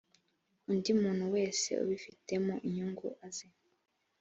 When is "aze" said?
3.25-3.47